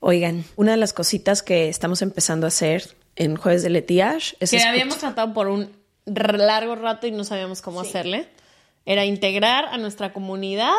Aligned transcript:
Oigan, 0.00 0.44
una 0.56 0.72
de 0.72 0.76
las 0.76 0.92
cositas 0.92 1.42
que 1.42 1.68
estamos 1.68 2.02
empezando 2.02 2.46
a 2.46 2.48
hacer 2.48 2.96
en 3.16 3.36
Jueves 3.36 3.62
de 3.62 3.70
Letiage 3.70 4.36
es... 4.40 4.50
Que 4.50 4.62
habíamos 4.62 4.98
tratado 4.98 5.34
por 5.34 5.48
un 5.48 5.72
largo 6.06 6.76
rato 6.76 7.06
y 7.06 7.10
no 7.10 7.24
sabíamos 7.24 7.62
cómo 7.62 7.80
hacerle. 7.80 8.28
Era 8.86 9.04
integrar 9.04 9.66
a 9.66 9.76
nuestra 9.76 10.12
comunidad 10.12 10.72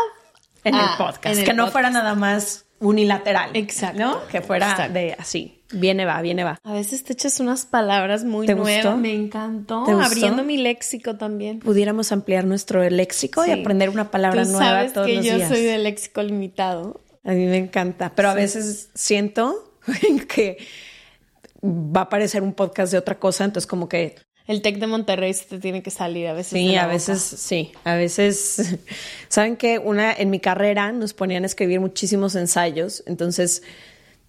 en 0.63 0.75
el 0.75 0.85
podcast. 0.97 1.43
que 1.43 1.53
no 1.53 1.69
fuera 1.69 1.89
nada 1.89 2.15
más 2.15 2.65
unilateral. 2.79 3.51
Exacto. 3.53 3.99
¿no? 3.99 4.27
Que 4.27 4.41
fuera 4.41 4.89
de 4.89 5.15
así. 5.17 5.55
Viene, 5.71 6.05
va, 6.05 6.19
viene, 6.21 6.43
va. 6.43 6.57
A 6.63 6.73
veces 6.73 7.03
te 7.03 7.13
echas 7.13 7.39
unas 7.39 7.65
palabras 7.65 8.23
muy 8.23 8.47
nuevas. 8.47 8.97
Me 8.97 9.13
encantó. 9.13 9.85
Abriendo 10.01 10.43
mi 10.43 10.57
léxico 10.57 11.15
también. 11.15 11.59
Pudiéramos 11.59 12.11
ampliar 12.11 12.45
nuestro 12.45 12.87
léxico 12.89 13.45
y 13.45 13.51
aprender 13.51 13.89
una 13.89 14.09
palabra 14.09 14.43
Tú 14.43 14.51
nueva 14.51 14.65
sabes 14.65 14.93
todos 14.93 15.07
que 15.07 15.17
los 15.17 15.25
yo 15.25 15.35
días. 15.35 15.49
soy 15.49 15.61
de 15.61 15.77
léxico 15.77 16.23
limitado. 16.23 17.01
A 17.23 17.31
mí 17.33 17.45
me 17.45 17.57
encanta, 17.57 18.13
pero 18.15 18.29
a 18.29 18.33
veces 18.33 18.89
siento 18.95 19.75
que 20.33 20.57
va 21.63 22.01
a 22.01 22.09
parecer 22.09 22.41
un 22.41 22.53
podcast 22.53 22.91
de 22.91 22.97
otra 22.97 23.19
cosa, 23.19 23.45
entonces 23.45 23.67
como 23.67 23.87
que... 23.87 24.15
El 24.49 24.63
TEC 24.63 24.79
de 24.79 24.87
Monterrey 24.87 25.31
se 25.31 25.45
te 25.45 25.59
tiene 25.59 25.83
que 25.83 25.91
salir 25.91 26.25
a 26.25 26.33
veces. 26.33 26.53
Sí, 26.53 26.75
a 26.75 26.87
veces, 26.87 27.21
sí, 27.21 27.71
a 27.83 27.93
veces... 27.93 28.79
Saben 29.27 29.57
que 29.57 29.77
una, 29.77 30.11
en 30.11 30.31
mi 30.31 30.39
carrera 30.39 30.91
nos 30.91 31.13
ponían 31.13 31.43
a 31.43 31.45
escribir 31.45 31.79
muchísimos 31.79 32.33
ensayos, 32.33 33.03
entonces 33.05 33.61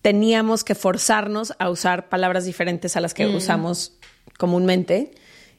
teníamos 0.02 0.62
que 0.62 0.74
forzarnos 0.74 1.54
a 1.58 1.70
usar 1.70 2.10
palabras 2.10 2.44
diferentes 2.44 2.98
a 2.98 3.00
las 3.00 3.14
que 3.14 3.28
usamos 3.28 3.96
comúnmente 4.36 5.12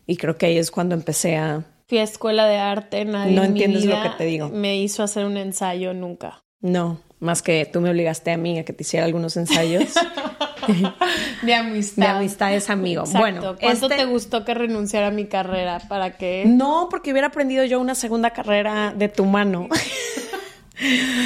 y 0.06 0.17
creo 0.17 0.38
que 0.38 0.45
ahí 0.45 0.59
es 0.59 0.70
cuando 0.70 0.94
empecé 0.94 1.38
a... 1.38 1.66
Fui 1.88 1.98
a 1.98 2.04
escuela 2.04 2.45
de 2.45 2.58
arte, 2.58 3.04
nadie 3.04 3.34
No 3.34 3.44
en 3.44 3.54
mi 3.54 3.64
entiendes 3.64 3.86
lo 3.86 4.00
que 4.04 4.09
te 4.16 4.26
digo. 4.26 4.50
Me 4.50 4.78
hizo 4.80 5.02
hacer 5.02 5.26
un 5.26 5.38
ensayo 5.38 5.95
nunca. 5.95 6.44
No, 6.59 7.02
más 7.20 7.42
que 7.42 7.66
tú 7.66 7.82
me 7.82 7.89
obligaste 7.89 8.30
a 8.30 8.38
mí 8.38 8.59
a 8.59 8.64
que 8.64 8.73
te 8.73 8.84
hiciera 8.84 9.08
algunos 9.08 9.38
ensayos. 9.38 9.95
De 11.42 11.54
amistad. 11.56 12.02
De 12.04 12.08
amistad 12.09 12.54
es 12.54 12.70
amigo. 12.70 13.02
Exacto. 13.04 13.20
Bueno, 13.20 13.42
¿cuánto 13.59 13.86
este- 13.88 13.98
te 13.98 14.06
gustó 14.06 14.45
que 14.45 14.54
renunciara 14.54 15.08
a 15.08 15.12
mi 15.12 15.26
carrera 15.26 15.80
para 15.88 16.17
que 16.17 16.44
No, 16.48 16.88
porque 16.89 17.11
hubiera 17.11 17.27
aprendido 17.27 17.64
yo 17.66 17.80
una 17.80 17.95
segunda 17.95 18.32
carrera 18.32 18.94
de 18.95 19.10
tu 19.10 19.26
mano. 19.26 19.67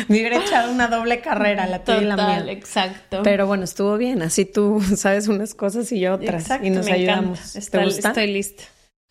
Me 0.09 0.17
hubiera 0.19 0.37
echado 0.39 0.69
una 0.71 0.87
doble 0.87 1.21
carrera, 1.21 1.65
la 1.67 1.83
tuya 1.83 2.01
y 2.01 2.05
la 2.05 2.15
mía. 2.17 2.45
exacto. 2.51 3.21
Pero 3.23 3.47
bueno, 3.47 3.63
estuvo 3.63 3.97
bien. 3.97 4.21
Así 4.21 4.43
tú 4.45 4.81
sabes 4.97 5.27
unas 5.29 5.53
cosas 5.53 5.89
y 5.93 5.99
yo 6.01 6.15
otras. 6.15 6.41
Exacto, 6.43 6.67
y 6.67 6.71
nos 6.71 6.87
ayudamos. 6.87 7.53
¿Te 7.53 7.59
Está- 7.59 7.83
gusta? 7.83 8.09
Estoy 8.09 8.27
lista. 8.33 8.63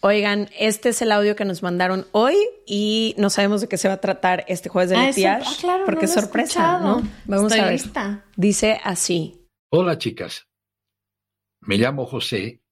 Oigan, 0.02 0.50
este 0.58 0.90
es 0.90 1.00
el 1.00 1.12
audio 1.12 1.34
que 1.34 1.46
nos 1.46 1.62
mandaron 1.62 2.06
hoy 2.12 2.34
y 2.66 3.14
no 3.16 3.30
sabemos 3.30 3.62
de 3.62 3.68
qué 3.68 3.78
se 3.78 3.88
va 3.88 3.94
a 3.94 4.00
tratar 4.02 4.44
este 4.48 4.68
jueves 4.68 4.90
de 4.90 4.96
Ah, 5.26 5.40
ah, 5.42 5.50
claro, 5.58 5.84
porque 5.86 6.02
no 6.04 6.12
es 6.12 6.12
sorpresa, 6.12 6.60
escuchado. 6.60 7.00
¿no? 7.00 7.08
Vamos 7.24 7.46
Estoy 7.52 7.60
a 7.60 7.64
ver. 7.70 7.72
lista. 7.72 8.24
Dice 8.36 8.80
así. 8.84 9.43
Hola 9.76 9.98
chicas, 9.98 10.48
me 11.62 11.78
llamo 11.78 12.06
José 12.06 12.62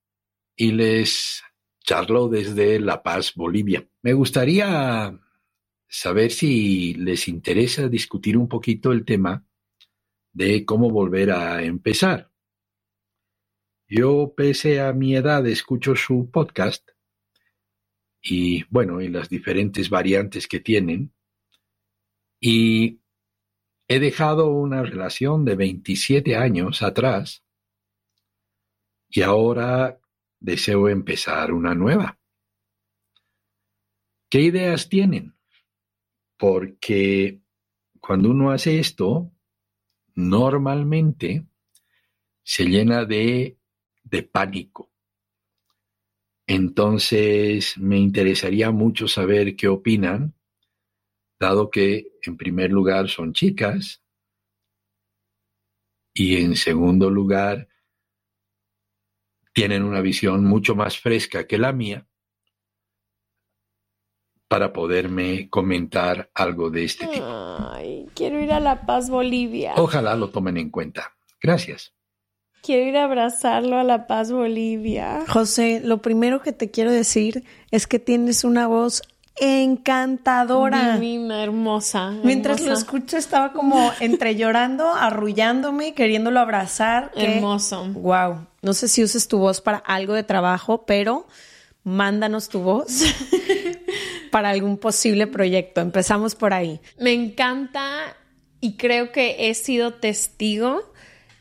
y 0.54 0.70
les 0.70 1.42
charlo 1.80 2.28
desde 2.28 2.78
La 2.78 3.02
Paz, 3.02 3.34
Bolivia. 3.34 3.88
Me 4.02 4.12
gustaría 4.12 5.20
saber 5.88 6.30
si 6.30 6.94
les 6.94 7.26
interesa 7.26 7.88
discutir 7.88 8.36
un 8.36 8.46
poquito 8.48 8.92
el 8.92 9.04
tema 9.04 9.44
de 10.32 10.64
cómo 10.64 10.90
volver 10.90 11.32
a 11.32 11.64
empezar. 11.64 12.30
Yo, 13.88 14.32
pese 14.36 14.80
a 14.80 14.92
mi 14.92 15.16
edad, 15.16 15.44
escucho 15.48 15.96
su 15.96 16.30
podcast 16.30 16.88
y, 18.22 18.62
bueno, 18.70 19.00
y 19.00 19.08
las 19.08 19.28
diferentes 19.28 19.90
variantes 19.90 20.46
que 20.46 20.60
tienen. 20.60 21.12
Y 22.38 23.01
he 23.94 24.00
dejado 24.00 24.48
una 24.48 24.82
relación 24.82 25.44
de 25.44 25.54
27 25.54 26.34
años 26.34 26.80
atrás 26.82 27.44
y 29.10 29.20
ahora 29.20 30.00
deseo 30.40 30.88
empezar 30.88 31.52
una 31.52 31.74
nueva. 31.74 32.18
¿Qué 34.30 34.40
ideas 34.40 34.88
tienen? 34.88 35.34
Porque 36.38 37.42
cuando 38.00 38.30
uno 38.30 38.50
hace 38.50 38.78
esto, 38.78 39.30
normalmente 40.14 41.44
se 42.42 42.64
llena 42.64 43.04
de, 43.04 43.58
de 44.04 44.22
pánico. 44.22 44.90
Entonces, 46.46 47.76
me 47.76 47.98
interesaría 47.98 48.70
mucho 48.70 49.06
saber 49.06 49.54
qué 49.54 49.68
opinan, 49.68 50.34
dado 51.42 51.70
que, 51.70 52.12
en 52.22 52.36
primer 52.36 52.70
lugar, 52.70 53.08
son 53.08 53.34
chicas 53.34 54.02
y, 56.14 56.36
en 56.36 56.56
segundo 56.56 57.10
lugar, 57.10 57.68
tienen 59.52 59.82
una 59.82 60.00
visión 60.00 60.44
mucho 60.44 60.74
más 60.74 60.98
fresca 60.98 61.46
que 61.46 61.58
la 61.58 61.72
mía 61.72 62.06
para 64.48 64.72
poderme 64.72 65.48
comentar 65.50 66.30
algo 66.34 66.70
de 66.70 66.84
este 66.84 67.06
tipo. 67.06 67.26
Ay, 67.26 68.06
quiero 68.14 68.40
ir 68.40 68.52
a 68.52 68.60
La 68.60 68.86
Paz, 68.86 69.10
Bolivia. 69.10 69.74
Ojalá 69.76 70.14
lo 70.14 70.30
tomen 70.30 70.58
en 70.58 70.70
cuenta. 70.70 71.14
Gracias. 71.40 71.94
Quiero 72.62 72.86
ir 72.86 72.96
a 72.96 73.04
abrazarlo 73.04 73.76
a 73.76 73.82
La 73.82 74.06
Paz, 74.06 74.30
Bolivia. 74.30 75.24
José, 75.26 75.80
lo 75.82 75.98
primero 75.98 76.42
que 76.42 76.52
te 76.52 76.70
quiero 76.70 76.92
decir 76.92 77.42
es 77.72 77.88
que 77.88 77.98
tienes 77.98 78.44
una 78.44 78.68
voz 78.68 79.02
encantadora. 79.40 80.94
Divina, 80.94 81.42
hermosa. 81.42 82.10
Mientras 82.22 82.60
lo 82.60 82.72
escucho 82.72 83.16
estaba 83.16 83.52
como 83.52 83.92
entre 84.00 84.36
llorando, 84.36 84.88
arrullándome, 84.94 85.94
queriéndolo 85.94 86.40
abrazar. 86.40 87.10
Hermoso. 87.14 87.84
Wow. 87.94 88.46
No 88.62 88.74
sé 88.74 88.88
si 88.88 89.02
uses 89.02 89.28
tu 89.28 89.38
voz 89.38 89.60
para 89.60 89.78
algo 89.78 90.14
de 90.14 90.22
trabajo, 90.22 90.84
pero 90.86 91.26
mándanos 91.84 92.48
tu 92.48 92.60
voz 92.60 93.02
para 94.30 94.50
algún 94.50 94.78
posible 94.78 95.26
proyecto. 95.26 95.80
Empezamos 95.80 96.34
por 96.34 96.52
ahí. 96.52 96.80
Me 96.98 97.12
encanta 97.12 98.16
y 98.60 98.76
creo 98.76 99.12
que 99.12 99.50
he 99.50 99.54
sido 99.54 99.94
testigo 99.94 100.92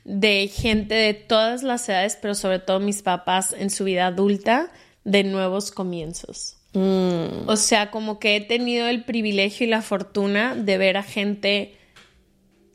de 0.03 0.47
gente 0.47 0.95
de 0.95 1.13
todas 1.13 1.61
las 1.61 1.87
edades, 1.87 2.17
pero 2.19 2.33
sobre 2.33 2.59
todo 2.59 2.79
mis 2.79 3.03
papás 3.03 3.53
en 3.57 3.69
su 3.69 3.83
vida 3.83 4.07
adulta, 4.07 4.71
de 5.03 5.23
nuevos 5.23 5.71
comienzos. 5.71 6.60
O 6.73 7.56
sea, 7.57 7.91
como 7.91 8.19
que 8.19 8.35
he 8.35 8.41
tenido 8.41 8.88
el 8.88 9.03
privilegio 9.03 9.68
y 9.68 9.69
la 9.69 9.81
fortuna 9.81 10.56
de 10.56 10.77
ver 10.77 10.95
a 10.95 11.03
gente, 11.03 11.77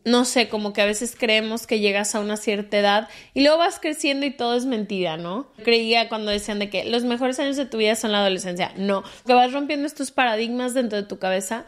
no 0.05 0.27
sé, 0.27 0.49
como 0.49 0.75
que 0.75 0.83
a 0.83 0.87
veces 0.87 1.17
creemos 1.19 1.67
que 1.67 1.81
llegas 1.81 2.15
a 2.15 2.21
una 2.21 2.37
cierta 2.37 2.79
edad 2.79 3.09
y 3.33 3.41
luego 3.43 3.59
vas 3.59 3.81
creciendo 3.81 4.27
y 4.27 4.31
todo 4.31 4.55
es 4.55 4.67
mentira, 4.67 5.17
¿no? 5.17 5.51
Creía 5.65 6.11
cuando 6.11 6.31
decían 6.31 6.59
de 6.59 6.69
que 6.69 6.85
los 6.85 7.05
mejores 7.05 7.39
años 7.39 7.57
de 7.57 7.65
tu 7.65 7.79
vida 7.79 7.95
son 7.95 8.13
la 8.13 8.19
adolescencia. 8.19 8.73
No, 8.77 9.03
que 9.27 9.33
vas 9.33 9.53
rompiendo 9.53 9.87
estos 9.87 10.11
paradigmas 10.11 10.75
dentro 10.75 11.01
de 11.01 11.09
tu 11.09 11.19
cabeza 11.19 11.65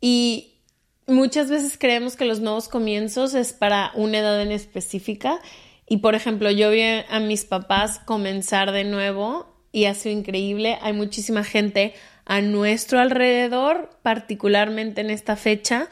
y 0.00 0.60
muchas 1.08 1.50
veces 1.50 1.76
creemos 1.76 2.14
que 2.14 2.24
los 2.24 2.38
nuevos 2.38 2.68
comienzos 2.68 3.34
es 3.34 3.52
para 3.52 3.90
una 3.94 4.18
edad 4.18 4.40
en 4.40 4.52
específica. 4.52 5.40
Y 5.88 5.98
por 5.98 6.14
ejemplo, 6.14 6.50
yo 6.50 6.70
vi 6.70 6.82
a 6.82 7.20
mis 7.20 7.44
papás 7.44 7.98
comenzar 7.98 8.70
de 8.70 8.84
nuevo 8.84 9.53
y 9.74 9.86
ha 9.86 9.94
sido 9.94 10.16
increíble. 10.16 10.78
Hay 10.82 10.92
muchísima 10.92 11.42
gente 11.42 11.94
a 12.24 12.40
nuestro 12.40 13.00
alrededor, 13.00 13.90
particularmente 14.02 15.00
en 15.00 15.10
esta 15.10 15.34
fecha, 15.34 15.88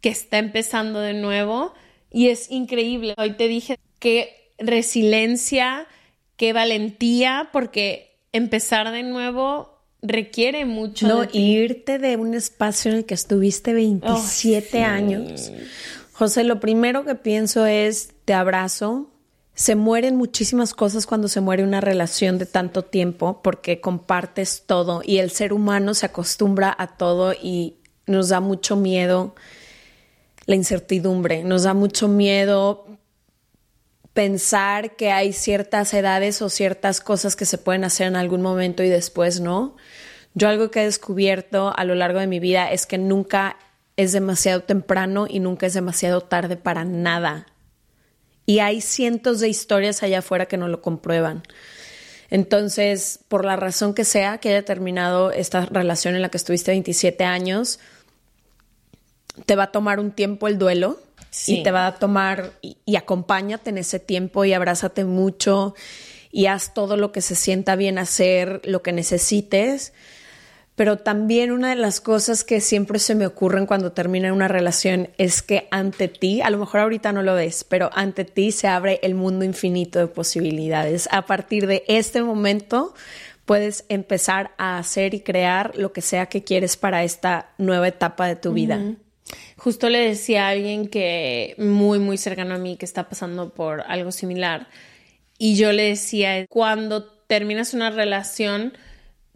que 0.00 0.08
está 0.08 0.38
empezando 0.38 1.00
de 1.00 1.14
nuevo 1.14 1.74
Y 2.12 2.28
es 2.28 2.48
increíble. 2.48 3.14
Hoy 3.18 3.32
te 3.32 3.48
dije 3.48 3.76
qué 3.98 4.52
resiliencia, 4.58 5.88
qué 6.36 6.52
valentía, 6.52 7.48
porque 7.52 8.20
empezar 8.32 8.92
de 8.92 9.02
nuevo 9.02 9.80
requiere 10.00 10.64
mucho. 10.64 11.08
No, 11.08 11.24
irte 11.32 11.98
de 11.98 12.16
un 12.16 12.34
espacio 12.34 12.92
en 12.92 12.98
el 12.98 13.04
que 13.04 13.14
estuviste 13.14 13.72
27 13.72 14.84
años. 14.84 15.50
José, 16.12 16.44
lo 16.44 16.60
primero 16.60 17.04
que 17.04 17.16
pienso 17.16 17.66
es, 17.66 18.12
te 18.24 18.32
abrazo. 18.32 19.10
Se 19.54 19.76
mueren 19.76 20.16
muchísimas 20.16 20.74
cosas 20.74 21.06
cuando 21.06 21.28
se 21.28 21.40
muere 21.40 21.62
una 21.62 21.80
relación 21.80 22.38
de 22.38 22.46
tanto 22.46 22.82
tiempo 22.82 23.40
porque 23.42 23.80
compartes 23.80 24.64
todo 24.66 25.00
y 25.04 25.18
el 25.18 25.30
ser 25.30 25.52
humano 25.52 25.94
se 25.94 26.06
acostumbra 26.06 26.74
a 26.76 26.96
todo 26.96 27.32
y 27.32 27.76
nos 28.06 28.30
da 28.30 28.40
mucho 28.40 28.76
miedo 28.76 29.34
la 30.46 30.56
incertidumbre, 30.56 31.44
nos 31.44 31.62
da 31.62 31.72
mucho 31.72 32.08
miedo 32.08 32.86
pensar 34.12 34.96
que 34.96 35.10
hay 35.10 35.32
ciertas 35.32 35.94
edades 35.94 36.42
o 36.42 36.48
ciertas 36.48 37.00
cosas 37.00 37.36
que 37.36 37.46
se 37.46 37.58
pueden 37.58 37.84
hacer 37.84 38.08
en 38.08 38.16
algún 38.16 38.42
momento 38.42 38.82
y 38.82 38.88
después 38.88 39.40
no. 39.40 39.76
Yo 40.34 40.48
algo 40.48 40.70
que 40.70 40.82
he 40.82 40.84
descubierto 40.84 41.72
a 41.76 41.84
lo 41.84 41.94
largo 41.94 42.18
de 42.18 42.26
mi 42.26 42.40
vida 42.40 42.70
es 42.70 42.86
que 42.86 42.98
nunca 42.98 43.56
es 43.96 44.12
demasiado 44.12 44.62
temprano 44.62 45.26
y 45.28 45.38
nunca 45.38 45.66
es 45.66 45.74
demasiado 45.74 46.20
tarde 46.20 46.56
para 46.56 46.84
nada. 46.84 47.46
Y 48.46 48.58
hay 48.58 48.80
cientos 48.80 49.40
de 49.40 49.48
historias 49.48 50.02
allá 50.02 50.18
afuera 50.18 50.46
que 50.46 50.56
no 50.56 50.68
lo 50.68 50.82
comprueban. 50.82 51.42
Entonces, 52.30 53.20
por 53.28 53.44
la 53.44 53.56
razón 53.56 53.94
que 53.94 54.04
sea 54.04 54.38
que 54.38 54.50
haya 54.50 54.64
terminado 54.64 55.30
esta 55.30 55.66
relación 55.66 56.14
en 56.14 56.22
la 56.22 56.30
que 56.30 56.36
estuviste 56.36 56.72
27 56.72 57.24
años, 57.24 57.78
te 59.46 59.56
va 59.56 59.64
a 59.64 59.72
tomar 59.72 60.00
un 60.00 60.10
tiempo 60.10 60.48
el 60.48 60.58
duelo 60.58 61.00
y 61.46 61.62
te 61.62 61.70
va 61.70 61.86
a 61.86 61.94
tomar 61.96 62.52
y, 62.62 62.76
y, 62.84 62.96
acompáñate 62.96 63.70
en 63.70 63.78
ese 63.78 63.98
tiempo 63.98 64.44
y 64.44 64.52
abrázate 64.52 65.04
mucho 65.04 65.74
y 66.30 66.46
haz 66.46 66.74
todo 66.74 66.96
lo 66.96 67.12
que 67.12 67.20
se 67.20 67.34
sienta 67.34 67.76
bien 67.76 67.98
hacer, 67.98 68.60
lo 68.64 68.82
que 68.82 68.92
necesites. 68.92 69.92
Pero 70.76 70.98
también 70.98 71.52
una 71.52 71.70
de 71.70 71.76
las 71.76 72.00
cosas 72.00 72.42
que 72.42 72.60
siempre 72.60 72.98
se 72.98 73.14
me 73.14 73.26
ocurren 73.26 73.66
cuando 73.66 73.92
termina 73.92 74.32
una 74.32 74.48
relación 74.48 75.08
es 75.18 75.40
que 75.40 75.68
ante 75.70 76.08
ti, 76.08 76.40
a 76.40 76.50
lo 76.50 76.58
mejor 76.58 76.80
ahorita 76.80 77.12
no 77.12 77.22
lo 77.22 77.34
ves, 77.34 77.62
pero 77.62 77.90
ante 77.94 78.24
ti 78.24 78.50
se 78.50 78.66
abre 78.66 78.98
el 79.02 79.14
mundo 79.14 79.44
infinito 79.44 80.00
de 80.00 80.08
posibilidades. 80.08 81.08
A 81.12 81.26
partir 81.26 81.68
de 81.68 81.84
este 81.86 82.22
momento 82.22 82.92
puedes 83.44 83.84
empezar 83.88 84.52
a 84.58 84.78
hacer 84.78 85.14
y 85.14 85.20
crear 85.20 85.76
lo 85.76 85.92
que 85.92 86.00
sea 86.00 86.26
que 86.26 86.42
quieres 86.42 86.76
para 86.76 87.04
esta 87.04 87.50
nueva 87.58 87.86
etapa 87.86 88.26
de 88.26 88.36
tu 88.36 88.52
vida. 88.52 88.80
Justo 89.56 89.88
le 89.88 89.98
decía 89.98 90.46
a 90.46 90.50
alguien 90.50 90.88
que 90.88 91.54
muy, 91.56 91.98
muy 91.98 92.18
cercano 92.18 92.54
a 92.54 92.58
mí 92.58 92.76
que 92.76 92.84
está 92.84 93.08
pasando 93.08 93.54
por 93.54 93.82
algo 93.82 94.10
similar. 94.10 94.68
Y 95.38 95.56
yo 95.56 95.72
le 95.72 95.84
decía, 95.84 96.46
cuando 96.48 97.04
terminas 97.04 97.74
una 97.74 97.90
relación, 97.90 98.72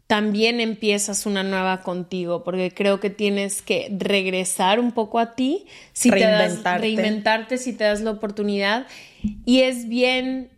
también 0.09 0.59
empiezas 0.59 1.27
una 1.27 1.43
nueva 1.43 1.83
contigo, 1.83 2.43
porque 2.43 2.73
creo 2.73 2.99
que 2.99 3.11
tienes 3.11 3.61
que 3.61 3.95
regresar 3.97 4.81
un 4.81 4.93
poco 4.93 5.19
a 5.19 5.35
ti, 5.35 5.67
si 5.93 6.11
reinventarte. 6.11 6.57
Te 6.57 6.65
das, 6.65 6.81
reinventarte 6.81 7.59
si 7.59 7.75
te 7.75 7.85
das 7.85 8.01
la 8.01 8.13
oportunidad. 8.13 8.87
Y 9.45 9.61
es 9.61 9.87
bien 9.87 10.49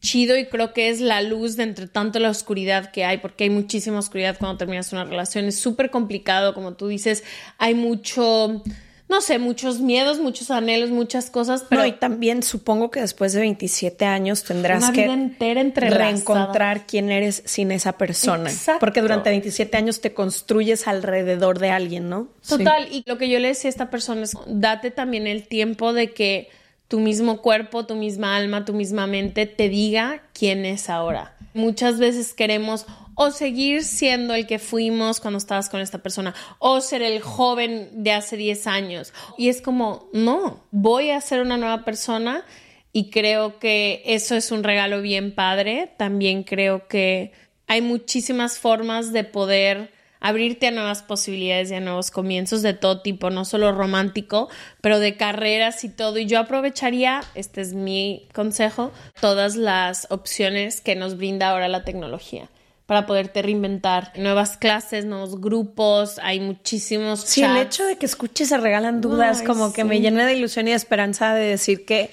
chido 0.00 0.36
y 0.36 0.46
creo 0.46 0.72
que 0.72 0.88
es 0.88 1.00
la 1.00 1.22
luz 1.22 1.56
de 1.56 1.62
entre 1.62 1.86
tanto 1.86 2.18
la 2.18 2.28
oscuridad 2.28 2.90
que 2.90 3.04
hay, 3.04 3.18
porque 3.18 3.44
hay 3.44 3.50
muchísima 3.50 4.00
oscuridad 4.00 4.36
cuando 4.36 4.58
terminas 4.58 4.92
una 4.92 5.04
relación. 5.04 5.44
Es 5.44 5.60
súper 5.60 5.90
complicado, 5.90 6.52
como 6.52 6.74
tú 6.74 6.88
dices, 6.88 7.22
hay 7.56 7.74
mucho 7.74 8.64
no 9.08 9.22
sé, 9.22 9.38
muchos 9.38 9.80
miedos, 9.80 10.18
muchos 10.18 10.50
anhelos, 10.50 10.90
muchas 10.90 11.30
cosas, 11.30 11.64
pero... 11.68 11.86
y 11.86 11.92
también 11.92 12.42
supongo 12.42 12.90
que 12.90 13.00
después 13.00 13.32
de 13.32 13.40
27 13.40 14.04
años 14.04 14.44
tendrás 14.44 14.84
una 14.84 14.92
que 14.92 15.02
vida 15.04 15.14
entera 15.14 15.60
entre 15.62 15.88
reencontrar 15.88 16.86
quién 16.86 17.10
eres 17.10 17.42
sin 17.46 17.72
esa 17.72 17.92
persona. 17.96 18.50
Exacto. 18.50 18.80
Porque 18.80 19.00
durante 19.00 19.30
27 19.30 19.76
años 19.78 20.02
te 20.02 20.12
construyes 20.12 20.86
alrededor 20.86 21.58
de 21.58 21.70
alguien, 21.70 22.10
¿no? 22.10 22.28
Total, 22.46 22.88
y 22.92 23.02
lo 23.06 23.16
que 23.16 23.30
yo 23.30 23.38
le 23.38 23.48
decía 23.48 23.68
a 23.68 23.70
esta 23.70 23.90
persona 23.90 24.22
es, 24.22 24.36
date 24.46 24.90
también 24.90 25.26
el 25.26 25.48
tiempo 25.48 25.94
de 25.94 26.10
que 26.10 26.50
tu 26.88 27.00
mismo 27.00 27.40
cuerpo, 27.40 27.86
tu 27.86 27.94
misma 27.94 28.36
alma, 28.36 28.66
tu 28.66 28.74
misma 28.74 29.06
mente 29.06 29.46
te 29.46 29.70
diga 29.70 30.22
quién 30.34 30.66
es 30.66 30.90
ahora. 30.90 31.34
Muchas 31.54 31.98
veces 31.98 32.34
queremos 32.34 32.86
o 33.20 33.32
seguir 33.32 33.82
siendo 33.82 34.32
el 34.32 34.46
que 34.46 34.60
fuimos 34.60 35.18
cuando 35.18 35.38
estabas 35.38 35.68
con 35.68 35.80
esta 35.80 35.98
persona, 35.98 36.36
o 36.60 36.80
ser 36.80 37.02
el 37.02 37.20
joven 37.20 37.90
de 38.04 38.12
hace 38.12 38.36
10 38.36 38.68
años. 38.68 39.12
Y 39.36 39.48
es 39.48 39.60
como, 39.60 40.08
no, 40.12 40.64
voy 40.70 41.10
a 41.10 41.20
ser 41.20 41.40
una 41.40 41.56
nueva 41.56 41.84
persona 41.84 42.44
y 42.92 43.10
creo 43.10 43.58
que 43.58 44.02
eso 44.06 44.36
es 44.36 44.52
un 44.52 44.62
regalo 44.62 45.02
bien 45.02 45.34
padre. 45.34 45.92
También 45.98 46.44
creo 46.44 46.86
que 46.86 47.32
hay 47.66 47.82
muchísimas 47.82 48.60
formas 48.60 49.12
de 49.12 49.24
poder 49.24 49.92
abrirte 50.20 50.68
a 50.68 50.70
nuevas 50.70 51.02
posibilidades 51.02 51.72
y 51.72 51.74
a 51.74 51.80
nuevos 51.80 52.12
comienzos 52.12 52.62
de 52.62 52.74
todo 52.74 53.02
tipo, 53.02 53.30
no 53.30 53.44
solo 53.44 53.72
romántico, 53.72 54.48
pero 54.80 55.00
de 55.00 55.16
carreras 55.16 55.82
y 55.82 55.88
todo. 55.88 56.18
Y 56.18 56.26
yo 56.26 56.38
aprovecharía, 56.38 57.22
este 57.34 57.62
es 57.62 57.74
mi 57.74 58.28
consejo, 58.32 58.92
todas 59.20 59.56
las 59.56 60.06
opciones 60.10 60.80
que 60.80 60.94
nos 60.94 61.16
brinda 61.16 61.48
ahora 61.48 61.66
la 61.66 61.82
tecnología 61.82 62.48
para 62.88 63.04
poderte 63.04 63.42
reinventar. 63.42 64.12
Nuevas 64.16 64.56
clases, 64.56 65.04
nuevos 65.04 65.42
grupos, 65.42 66.18
hay 66.22 66.40
muchísimos. 66.40 67.20
Sí, 67.20 67.42
el 67.42 67.58
hecho 67.58 67.84
de 67.84 67.96
que 67.98 68.06
escuches 68.06 68.48
se 68.48 68.56
regalan 68.56 69.02
dudas, 69.02 69.42
como 69.42 69.74
que 69.74 69.84
me 69.84 70.00
llena 70.00 70.26
de 70.26 70.32
ilusión 70.32 70.68
y 70.68 70.70
de 70.70 70.76
esperanza 70.76 71.34
de 71.34 71.48
decir 71.48 71.84
que 71.84 72.10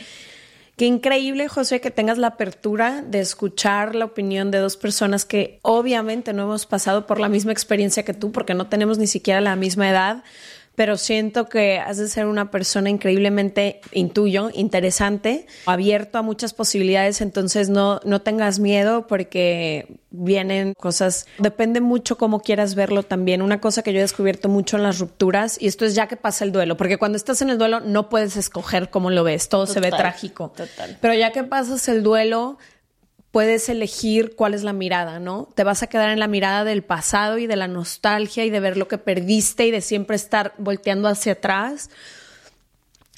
Qué 0.76 0.86
increíble, 0.86 1.48
José, 1.48 1.80
que 1.80 1.92
tengas 1.92 2.18
la 2.18 2.28
apertura 2.28 3.02
de 3.02 3.22
escuchar 3.22 3.96
la 3.96 4.04
opinión 4.04 4.52
de 4.52 4.58
dos 4.58 4.76
personas 4.76 5.24
que 5.24 5.60
obviamente 5.62 6.34
no 6.34 6.44
hemos 6.44 6.66
pasado 6.66 7.08
por 7.08 7.22
la 7.22 7.30
misma 7.30 7.54
experiencia 7.54 8.04
que 8.04 8.14
tú, 8.14 8.34
porque 8.34 8.54
no 8.54 8.68
tenemos 8.68 8.98
ni 8.98 9.08
siquiera 9.08 9.40
la 9.40 9.56
misma 9.56 9.90
edad, 9.90 10.26
pero 10.76 10.98
siento 10.98 11.48
que 11.48 11.80
has 11.80 11.98
de 11.98 12.08
ser 12.08 12.26
una 12.28 12.52
persona 12.52 12.90
increíblemente, 12.90 13.82
intuyo, 13.92 14.50
interesante, 14.54 15.48
abierto 15.66 16.18
a 16.18 16.22
muchas 16.22 16.54
posibilidades, 16.54 17.22
entonces 17.22 17.70
no, 17.70 18.00
no 18.04 18.22
tengas 18.22 18.60
miedo 18.60 19.08
porque 19.08 19.88
vienen 20.12 20.74
cosas, 20.74 21.28
depende 21.40 21.82
mucho 21.82 22.18
cómo 22.18 22.42
quieras 22.42 22.76
verlo 22.76 23.04
también. 23.04 23.42
Una 23.42 23.60
cosa 23.60 23.82
que 23.82 23.92
yo 23.92 24.00
he 24.00 24.02
descubierto 24.02 24.50
mucho 24.50 24.78
en 24.78 24.84
las 24.84 25.00
rupturas, 25.00 25.58
y 25.62 25.68
esto 25.68 25.86
es 25.86 25.96
ya 25.96 26.08
que 26.08 26.18
pasa 26.18 26.46
el 26.46 26.52
duelo, 26.52 26.78
porque 26.78 26.98
cuando 26.98 27.18
estás 27.18 27.42
en 27.42 27.50
el 27.50 27.58
duelo 27.58 27.80
no 27.80 28.10
puedes 28.10 28.38
escoger 28.38 28.90
cómo 28.90 29.12
lo 29.12 29.24
ves, 29.24 29.50
todo 29.50 29.66
se 29.68 29.80
ve 29.80 29.92
trágico. 29.92 30.54
Total. 30.56 30.98
Pero 31.02 31.14
ya 31.14 31.32
que 31.32 31.44
pasas 31.44 31.88
el 31.88 32.04
duelo, 32.04 32.58
puedes 33.36 33.68
elegir 33.68 34.34
cuál 34.38 34.54
es 34.54 34.64
la 34.64 34.72
mirada, 34.72 35.20
¿no? 35.20 35.50
Te 35.56 35.66
vas 35.66 35.84
a 35.84 35.88
quedar 35.88 36.10
en 36.10 36.22
la 36.22 36.28
mirada 36.30 36.64
del 36.64 36.84
pasado 36.86 37.38
y 37.38 37.48
de 37.48 37.58
la 37.58 37.68
nostalgia 37.68 38.46
y 38.46 38.50
de 38.50 38.62
ver 38.62 38.78
lo 38.78 38.88
que 38.88 38.98
perdiste 38.98 39.66
y 39.66 39.72
de 39.72 39.82
siempre 39.82 40.16
estar 40.16 40.54
volteando 40.58 41.10
hacia 41.10 41.34
atrás. 41.34 41.90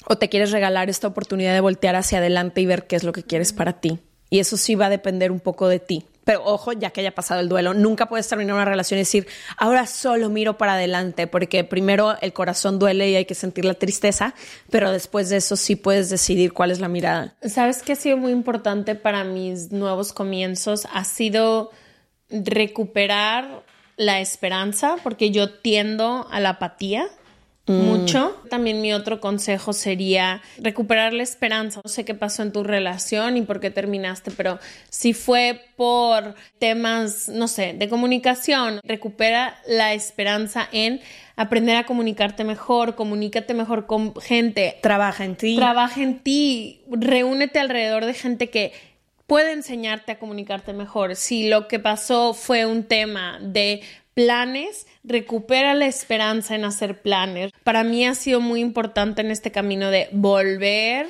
O 0.08 0.18
te 0.18 0.28
quieres 0.28 0.50
regalar 0.50 0.90
esta 0.90 1.06
oportunidad 1.06 1.54
de 1.54 1.60
voltear 1.60 1.94
hacia 1.94 2.18
adelante 2.18 2.60
y 2.60 2.66
ver 2.66 2.88
qué 2.88 2.96
es 2.96 3.04
lo 3.04 3.12
que 3.12 3.22
quieres 3.22 3.52
para 3.52 3.74
ti. 3.74 4.00
Y 4.28 4.40
eso 4.40 4.56
sí 4.56 4.74
va 4.74 4.86
a 4.86 4.90
depender 4.90 5.30
un 5.30 5.38
poco 5.38 5.68
de 5.68 5.78
ti. 5.78 6.04
Pero 6.28 6.44
ojo, 6.44 6.74
ya 6.74 6.90
que 6.90 7.00
haya 7.00 7.14
pasado 7.14 7.40
el 7.40 7.48
duelo, 7.48 7.72
nunca 7.72 8.06
puedes 8.06 8.28
terminar 8.28 8.54
una 8.54 8.66
relación 8.66 8.98
y 8.98 9.00
decir, 9.00 9.26
ahora 9.56 9.86
solo 9.86 10.28
miro 10.28 10.58
para 10.58 10.74
adelante, 10.74 11.26
porque 11.26 11.64
primero 11.64 12.20
el 12.20 12.34
corazón 12.34 12.78
duele 12.78 13.08
y 13.08 13.14
hay 13.14 13.24
que 13.24 13.34
sentir 13.34 13.64
la 13.64 13.72
tristeza, 13.72 14.34
pero 14.68 14.92
después 14.92 15.30
de 15.30 15.38
eso 15.38 15.56
sí 15.56 15.74
puedes 15.74 16.10
decidir 16.10 16.52
cuál 16.52 16.70
es 16.70 16.80
la 16.80 16.88
mirada. 16.88 17.34
¿Sabes 17.40 17.82
qué 17.82 17.92
ha 17.92 17.96
sido 17.96 18.18
muy 18.18 18.32
importante 18.32 18.94
para 18.94 19.24
mis 19.24 19.72
nuevos 19.72 20.12
comienzos? 20.12 20.86
Ha 20.92 21.04
sido 21.04 21.70
recuperar 22.28 23.64
la 23.96 24.20
esperanza, 24.20 24.96
porque 25.02 25.30
yo 25.30 25.54
tiendo 25.60 26.28
a 26.30 26.40
la 26.40 26.50
apatía. 26.50 27.08
Mucho. 27.68 28.36
También 28.50 28.80
mi 28.80 28.92
otro 28.92 29.20
consejo 29.20 29.72
sería 29.72 30.42
recuperar 30.58 31.12
la 31.12 31.22
esperanza. 31.22 31.80
No 31.84 31.88
sé 31.88 32.04
qué 32.04 32.14
pasó 32.14 32.42
en 32.42 32.52
tu 32.52 32.64
relación 32.64 33.36
y 33.36 33.42
por 33.42 33.60
qué 33.60 33.70
terminaste, 33.70 34.30
pero 34.30 34.58
si 34.88 35.12
fue 35.12 35.60
por 35.76 36.34
temas, 36.58 37.28
no 37.28 37.48
sé, 37.48 37.74
de 37.74 37.88
comunicación, 37.88 38.80
recupera 38.84 39.56
la 39.66 39.94
esperanza 39.94 40.68
en 40.72 41.00
aprender 41.36 41.76
a 41.76 41.84
comunicarte 41.84 42.42
mejor, 42.44 42.96
comunícate 42.96 43.54
mejor 43.54 43.86
con 43.86 44.14
gente. 44.16 44.78
Trabaja 44.82 45.24
en 45.24 45.36
ti. 45.36 45.56
Trabaja 45.56 46.02
en 46.02 46.18
ti, 46.18 46.82
reúnete 46.90 47.60
alrededor 47.60 48.04
de 48.04 48.14
gente 48.14 48.50
que 48.50 48.72
puede 49.28 49.52
enseñarte 49.52 50.12
a 50.12 50.18
comunicarte 50.18 50.72
mejor. 50.72 51.14
Si 51.14 51.48
lo 51.48 51.68
que 51.68 51.78
pasó 51.78 52.34
fue 52.34 52.66
un 52.66 52.84
tema 52.84 53.38
de 53.40 53.82
planes, 54.18 54.88
recupera 55.04 55.74
la 55.74 55.86
esperanza 55.86 56.56
en 56.56 56.64
hacer 56.64 57.02
planes. 57.02 57.52
Para 57.62 57.84
mí 57.84 58.04
ha 58.04 58.16
sido 58.16 58.40
muy 58.40 58.60
importante 58.60 59.20
en 59.20 59.30
este 59.30 59.52
camino 59.52 59.92
de 59.92 60.08
volver 60.10 61.06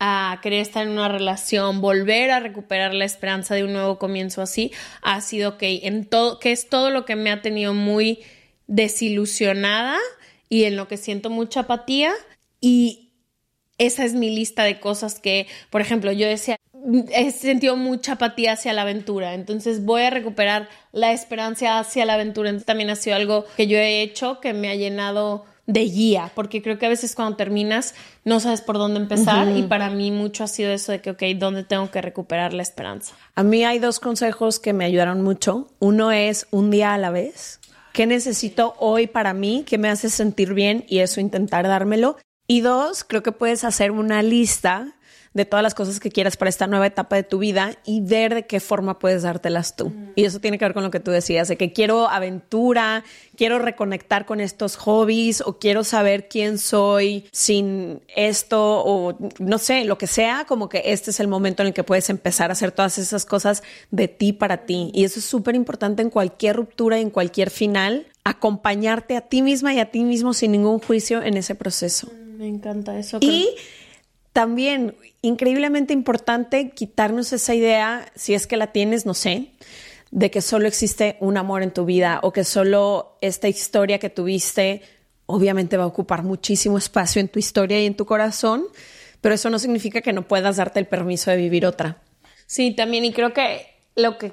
a 0.00 0.40
querer 0.42 0.60
estar 0.60 0.86
en 0.86 0.92
una 0.92 1.08
relación, 1.08 1.82
volver 1.82 2.30
a 2.30 2.40
recuperar 2.40 2.94
la 2.94 3.04
esperanza 3.04 3.54
de 3.54 3.64
un 3.64 3.74
nuevo 3.74 3.98
comienzo 3.98 4.40
así, 4.40 4.72
ha 5.02 5.20
sido 5.20 5.58
que 5.58 5.80
en 5.82 6.06
todo, 6.06 6.38
que 6.38 6.52
es 6.52 6.70
todo 6.70 6.88
lo 6.88 7.04
que 7.04 7.16
me 7.16 7.30
ha 7.30 7.42
tenido 7.42 7.74
muy 7.74 8.20
desilusionada 8.66 9.98
y 10.48 10.64
en 10.64 10.74
lo 10.74 10.88
que 10.88 10.96
siento 10.96 11.28
mucha 11.28 11.60
apatía 11.60 12.14
y 12.62 13.10
esa 13.76 14.06
es 14.06 14.14
mi 14.14 14.34
lista 14.34 14.64
de 14.64 14.80
cosas 14.80 15.20
que, 15.20 15.48
por 15.68 15.82
ejemplo, 15.82 16.10
yo 16.12 16.26
decía, 16.26 16.56
he 17.12 17.30
sentido 17.30 17.76
mucha 17.76 18.12
apatía 18.12 18.52
hacia 18.52 18.72
la 18.72 18.82
aventura, 18.82 19.34
entonces 19.34 19.84
voy 19.84 20.02
a 20.02 20.10
recuperar 20.10 20.68
la 20.92 21.12
esperanza 21.12 21.78
hacia 21.78 22.04
la 22.04 22.14
aventura. 22.14 22.50
Entonces 22.50 22.66
también 22.66 22.90
ha 22.90 22.96
sido 22.96 23.16
algo 23.16 23.44
que 23.56 23.66
yo 23.66 23.78
he 23.78 24.02
hecho 24.02 24.40
que 24.40 24.52
me 24.52 24.68
ha 24.68 24.74
llenado 24.74 25.44
de 25.66 25.84
guía, 25.84 26.32
porque 26.34 26.60
creo 26.60 26.78
que 26.78 26.86
a 26.86 26.88
veces 26.88 27.14
cuando 27.14 27.36
terminas 27.36 27.94
no 28.24 28.40
sabes 28.40 28.60
por 28.60 28.78
dónde 28.78 28.98
empezar 28.98 29.56
y 29.56 29.62
para 29.62 29.90
mí 29.90 30.10
mucho 30.10 30.44
ha 30.44 30.48
sido 30.48 30.72
eso 30.72 30.92
de 30.92 31.00
que, 31.00 31.10
ok, 31.10 31.22
¿dónde 31.36 31.62
tengo 31.62 31.90
que 31.90 32.02
recuperar 32.02 32.52
la 32.52 32.62
esperanza? 32.62 33.14
A 33.36 33.42
mí 33.42 33.64
hay 33.64 33.78
dos 33.78 34.00
consejos 34.00 34.58
que 34.58 34.72
me 34.72 34.84
ayudaron 34.84 35.22
mucho. 35.22 35.68
Uno 35.78 36.10
es 36.10 36.46
un 36.50 36.70
día 36.70 36.94
a 36.94 36.98
la 36.98 37.10
vez. 37.10 37.60
¿Qué 37.92 38.06
necesito 38.06 38.74
hoy 38.78 39.06
para 39.06 39.34
mí? 39.34 39.64
¿Qué 39.66 39.78
me 39.78 39.88
hace 39.88 40.10
sentir 40.10 40.54
bien? 40.54 40.84
Y 40.88 40.98
eso 40.98 41.20
intentar 41.20 41.66
dármelo. 41.68 42.16
Y 42.52 42.60
dos, 42.60 43.02
creo 43.02 43.22
que 43.22 43.32
puedes 43.32 43.64
hacer 43.64 43.92
una 43.92 44.22
lista 44.22 44.94
de 45.32 45.46
todas 45.46 45.62
las 45.62 45.74
cosas 45.74 46.00
que 46.00 46.10
quieras 46.10 46.36
para 46.36 46.50
esta 46.50 46.66
nueva 46.66 46.86
etapa 46.86 47.16
de 47.16 47.22
tu 47.22 47.38
vida 47.38 47.78
y 47.86 48.02
ver 48.02 48.34
de 48.34 48.46
qué 48.46 48.60
forma 48.60 48.98
puedes 48.98 49.22
dártelas 49.22 49.74
tú. 49.74 49.90
Y 50.16 50.24
eso 50.26 50.38
tiene 50.38 50.58
que 50.58 50.66
ver 50.66 50.74
con 50.74 50.82
lo 50.82 50.90
que 50.90 51.00
tú 51.00 51.10
decías, 51.10 51.48
de 51.48 51.56
que 51.56 51.72
quiero 51.72 52.10
aventura, 52.10 53.04
quiero 53.38 53.58
reconectar 53.58 54.26
con 54.26 54.38
estos 54.38 54.76
hobbies 54.76 55.40
o 55.40 55.58
quiero 55.58 55.82
saber 55.82 56.28
quién 56.28 56.58
soy 56.58 57.24
sin 57.32 58.02
esto 58.14 58.82
o 58.84 59.16
no 59.38 59.56
sé, 59.56 59.86
lo 59.86 59.96
que 59.96 60.06
sea, 60.06 60.44
como 60.46 60.68
que 60.68 60.82
este 60.84 61.10
es 61.10 61.20
el 61.20 61.28
momento 61.28 61.62
en 61.62 61.68
el 61.68 61.72
que 61.72 61.84
puedes 61.84 62.10
empezar 62.10 62.50
a 62.50 62.52
hacer 62.52 62.70
todas 62.70 62.98
esas 62.98 63.24
cosas 63.24 63.62
de 63.90 64.08
ti 64.08 64.34
para 64.34 64.66
ti. 64.66 64.90
Y 64.92 65.04
eso 65.04 65.20
es 65.20 65.24
súper 65.24 65.54
importante 65.54 66.02
en 66.02 66.10
cualquier 66.10 66.56
ruptura 66.56 66.98
y 66.98 67.00
en 67.00 67.08
cualquier 67.08 67.48
final, 67.48 68.08
acompañarte 68.24 69.16
a 69.16 69.22
ti 69.22 69.40
misma 69.40 69.72
y 69.72 69.80
a 69.80 69.90
ti 69.90 70.04
mismo 70.04 70.34
sin 70.34 70.52
ningún 70.52 70.80
juicio 70.80 71.22
en 71.22 71.38
ese 71.38 71.54
proceso. 71.54 72.12
Me 72.42 72.48
encanta 72.48 72.98
eso. 72.98 73.18
Y 73.20 73.54
también, 74.32 74.96
increíblemente 75.20 75.92
importante 75.92 76.70
quitarnos 76.70 77.32
esa 77.32 77.54
idea, 77.54 78.10
si 78.16 78.34
es 78.34 78.48
que 78.48 78.56
la 78.56 78.72
tienes, 78.72 79.06
no 79.06 79.14
sé, 79.14 79.52
de 80.10 80.32
que 80.32 80.40
solo 80.40 80.66
existe 80.66 81.16
un 81.20 81.36
amor 81.36 81.62
en 81.62 81.70
tu 81.70 81.84
vida 81.84 82.18
o 82.24 82.32
que 82.32 82.42
solo 82.42 83.16
esta 83.20 83.46
historia 83.46 84.00
que 84.00 84.10
tuviste 84.10 84.82
obviamente 85.26 85.76
va 85.76 85.84
a 85.84 85.86
ocupar 85.86 86.24
muchísimo 86.24 86.78
espacio 86.78 87.20
en 87.20 87.28
tu 87.28 87.38
historia 87.38 87.80
y 87.80 87.86
en 87.86 87.94
tu 87.94 88.06
corazón, 88.06 88.64
pero 89.20 89.36
eso 89.36 89.48
no 89.48 89.60
significa 89.60 90.00
que 90.00 90.12
no 90.12 90.26
puedas 90.26 90.56
darte 90.56 90.80
el 90.80 90.88
permiso 90.88 91.30
de 91.30 91.36
vivir 91.36 91.64
otra. 91.64 92.02
Sí, 92.46 92.72
también, 92.72 93.04
y 93.04 93.12
creo 93.12 93.32
que 93.32 93.68
lo 93.94 94.18
que 94.18 94.32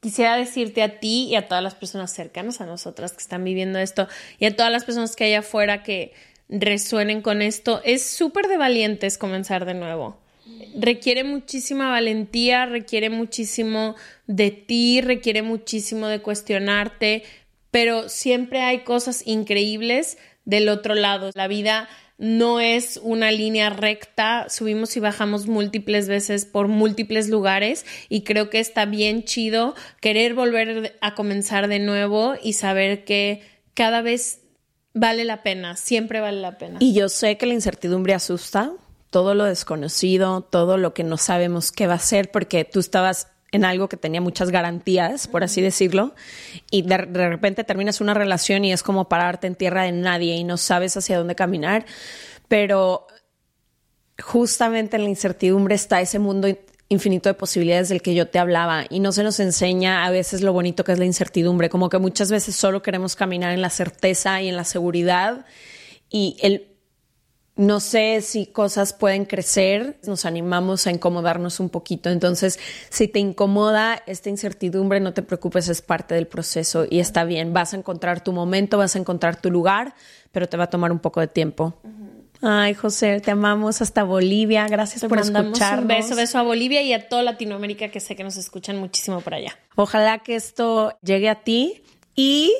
quisiera 0.00 0.34
decirte 0.38 0.82
a 0.82 0.98
ti 0.98 1.28
y 1.28 1.36
a 1.36 1.46
todas 1.46 1.62
las 1.62 1.74
personas 1.74 2.10
cercanas 2.10 2.62
a 2.62 2.66
nosotras 2.66 3.12
que 3.12 3.18
están 3.18 3.44
viviendo 3.44 3.78
esto 3.78 4.08
y 4.38 4.46
a 4.46 4.56
todas 4.56 4.72
las 4.72 4.84
personas 4.84 5.14
que 5.14 5.24
hay 5.24 5.34
afuera 5.34 5.82
que 5.82 6.14
resuenen 6.50 7.22
con 7.22 7.42
esto. 7.42 7.80
Es 7.84 8.04
súper 8.04 8.48
de 8.48 8.56
valientes 8.56 9.16
comenzar 9.16 9.64
de 9.64 9.74
nuevo. 9.74 10.18
Requiere 10.74 11.24
muchísima 11.24 11.90
valentía, 11.90 12.66
requiere 12.66 13.08
muchísimo 13.08 13.94
de 14.26 14.50
ti, 14.50 15.00
requiere 15.00 15.42
muchísimo 15.42 16.08
de 16.08 16.20
cuestionarte, 16.20 17.22
pero 17.70 18.08
siempre 18.08 18.60
hay 18.60 18.80
cosas 18.80 19.22
increíbles 19.26 20.18
del 20.44 20.68
otro 20.68 20.94
lado. 20.94 21.30
La 21.34 21.48
vida 21.48 21.88
no 22.18 22.60
es 22.60 23.00
una 23.02 23.32
línea 23.32 23.70
recta, 23.70 24.46
subimos 24.50 24.96
y 24.96 25.00
bajamos 25.00 25.46
múltiples 25.46 26.06
veces 26.06 26.44
por 26.44 26.68
múltiples 26.68 27.30
lugares 27.30 27.86
y 28.10 28.22
creo 28.24 28.50
que 28.50 28.60
está 28.60 28.84
bien 28.84 29.24
chido 29.24 29.74
querer 30.00 30.34
volver 30.34 30.98
a 31.00 31.14
comenzar 31.14 31.66
de 31.66 31.78
nuevo 31.78 32.34
y 32.42 32.52
saber 32.52 33.04
que 33.04 33.40
cada 33.72 34.02
vez 34.02 34.39
Vale 34.92 35.24
la 35.24 35.42
pena, 35.42 35.76
siempre 35.76 36.20
vale 36.20 36.40
la 36.40 36.58
pena. 36.58 36.78
Y 36.80 36.94
yo 36.94 37.08
sé 37.08 37.36
que 37.36 37.46
la 37.46 37.54
incertidumbre 37.54 38.14
asusta, 38.14 38.72
todo 39.10 39.34
lo 39.34 39.44
desconocido, 39.44 40.40
todo 40.42 40.76
lo 40.76 40.94
que 40.94 41.04
no 41.04 41.16
sabemos 41.16 41.70
qué 41.70 41.86
va 41.86 41.94
a 41.94 41.98
ser, 41.98 42.30
porque 42.30 42.64
tú 42.64 42.80
estabas 42.80 43.28
en 43.52 43.64
algo 43.64 43.88
que 43.88 43.96
tenía 43.96 44.20
muchas 44.20 44.50
garantías, 44.50 45.26
por 45.26 45.42
así 45.42 45.60
decirlo, 45.60 46.14
y 46.70 46.82
de, 46.82 46.96
repente 46.98 47.64
terminas 47.64 48.00
una 48.00 48.14
relación 48.14 48.64
y 48.64 48.72
es 48.72 48.82
como 48.82 49.08
pararte 49.08 49.46
en 49.46 49.56
tierra 49.56 49.84
de 49.84 49.92
nadie 49.92 50.36
y 50.36 50.44
no 50.44 50.56
sabes 50.56 50.96
hacia 50.96 51.18
dónde 51.18 51.34
caminar, 51.34 51.84
pero 52.48 53.06
justamente 54.22 54.96
en 54.96 55.04
la 55.04 55.08
incertidumbre 55.08 55.74
está 55.74 56.00
ese 56.00 56.18
mundo 56.18 56.48
infinito 56.90 57.28
de 57.28 57.34
posibilidades 57.34 57.88
del 57.88 58.02
que 58.02 58.14
yo 58.14 58.28
te 58.28 58.38
hablaba 58.38 58.84
y 58.90 58.98
no 58.98 59.12
se 59.12 59.22
nos 59.22 59.38
enseña 59.40 60.04
a 60.04 60.10
veces 60.10 60.42
lo 60.42 60.52
bonito 60.52 60.84
que 60.84 60.92
es 60.92 60.98
la 60.98 61.04
incertidumbre, 61.04 61.70
como 61.70 61.88
que 61.88 61.98
muchas 61.98 62.30
veces 62.30 62.56
solo 62.56 62.82
queremos 62.82 63.16
caminar 63.16 63.52
en 63.54 63.62
la 63.62 63.70
certeza 63.70 64.42
y 64.42 64.48
en 64.48 64.56
la 64.56 64.64
seguridad 64.64 65.46
y 66.10 66.36
el 66.42 66.66
no 67.56 67.78
sé 67.78 68.22
si 68.22 68.46
cosas 68.46 68.94
pueden 68.94 69.26
crecer, 69.26 69.98
nos 70.06 70.24
animamos 70.24 70.86
a 70.86 70.92
incomodarnos 70.92 71.60
un 71.60 71.68
poquito. 71.68 72.08
Entonces, 72.08 72.58
si 72.88 73.06
te 73.06 73.18
incomoda 73.18 74.02
esta 74.06 74.30
incertidumbre, 74.30 74.98
no 74.98 75.12
te 75.12 75.22
preocupes, 75.22 75.68
es 75.68 75.82
parte 75.82 76.14
del 76.14 76.26
proceso 76.26 76.86
y 76.88 77.00
está 77.00 77.24
bien. 77.24 77.52
Vas 77.52 77.74
a 77.74 77.76
encontrar 77.76 78.24
tu 78.24 78.32
momento, 78.32 78.78
vas 78.78 78.96
a 78.96 78.98
encontrar 78.98 79.42
tu 79.42 79.50
lugar, 79.50 79.94
pero 80.32 80.48
te 80.48 80.56
va 80.56 80.64
a 80.64 80.70
tomar 80.70 80.90
un 80.90 81.00
poco 81.00 81.20
de 81.20 81.28
tiempo. 81.28 81.74
Ay, 82.42 82.74
José, 82.74 83.20
te 83.20 83.30
amamos 83.30 83.82
hasta 83.82 84.02
Bolivia. 84.02 84.66
Gracias 84.66 85.04
por 85.04 85.18
escucharnos. 85.18 85.82
Un 85.82 85.88
beso, 85.88 86.16
beso 86.16 86.38
a 86.38 86.42
Bolivia 86.42 86.82
y 86.82 86.92
a 86.92 87.08
toda 87.08 87.22
Latinoamérica 87.22 87.88
que 87.88 88.00
sé 88.00 88.16
que 88.16 88.24
nos 88.24 88.36
escuchan 88.36 88.78
muchísimo 88.78 89.20
por 89.20 89.34
allá. 89.34 89.58
Ojalá 89.76 90.20
que 90.20 90.36
esto 90.36 90.98
llegue 91.02 91.28
a 91.28 91.42
ti 91.42 91.82
y 92.14 92.54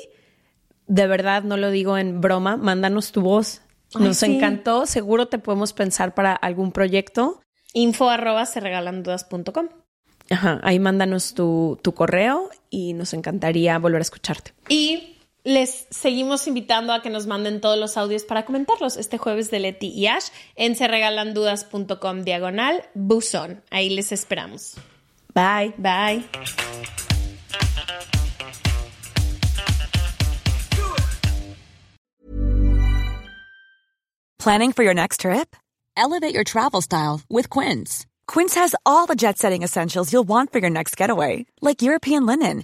de 0.87 1.07
verdad 1.07 1.43
no 1.43 1.57
lo 1.57 1.71
digo 1.71 1.97
en 1.97 2.21
broma, 2.21 2.57
mándanos 2.57 3.11
tu 3.11 3.21
voz. 3.21 3.61
Nos 3.99 4.23
encantó, 4.23 4.85
seguro 4.85 5.27
te 5.27 5.37
podemos 5.37 5.73
pensar 5.73 6.13
para 6.13 6.33
algún 6.33 6.71
proyecto. 6.71 7.41
Info 7.73 8.09
arroba 8.09 8.45
se 8.45 8.61
Ajá, 10.29 10.61
ahí 10.63 10.79
mándanos 10.79 11.33
tu, 11.33 11.77
tu 11.81 11.93
correo 11.93 12.49
y 12.69 12.93
nos 12.93 13.13
encantaría 13.13 13.77
volver 13.79 13.99
a 13.99 14.03
escucharte. 14.03 14.53
Y 14.69 15.17
les 15.43 15.87
seguimos 15.89 16.47
invitando 16.47 16.93
a 16.93 17.01
que 17.01 17.09
nos 17.09 17.27
manden 17.27 17.61
todos 17.61 17.77
los 17.77 17.97
audios 17.97 18.23
para 18.23 18.45
comentarlos 18.45 18.97
este 18.97 19.17
jueves 19.17 19.49
de 19.51 19.59
Leti 19.59 19.87
y 19.87 20.07
Ash 20.07 20.29
en 20.55 20.75
serregalandudas.com 20.75 22.23
diagonal 22.23 22.83
buzón. 22.93 23.63
Ahí 23.69 23.89
les 23.89 24.11
esperamos. 24.11 24.75
Bye. 25.33 25.73
Bye. 25.77 26.23
Planning 34.37 34.71
for 34.71 34.83
your 34.83 34.95
next 34.95 35.21
trip? 35.21 35.55
Elevate 35.95 36.33
your 36.33 36.43
travel 36.43 36.81
style 36.81 37.21
with 37.29 37.47
Quince. 37.49 38.07
Quince 38.25 38.55
has 38.55 38.75
all 38.85 39.05
the 39.05 39.15
jet 39.15 39.37
setting 39.37 39.61
essentials 39.61 40.11
you'll 40.11 40.27
want 40.27 40.51
for 40.51 40.59
your 40.59 40.71
next 40.71 40.97
getaway, 40.97 41.45
like 41.61 41.83
European 41.83 42.25
linen 42.25 42.63